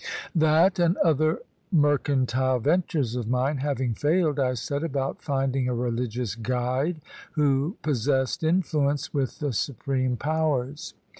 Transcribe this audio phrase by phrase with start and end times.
[0.33, 5.75] That and other mercan tile ventures of mine having failed, I set about finding a
[5.75, 6.99] religious guide
[7.33, 10.95] who possessed influence with the supreme powers.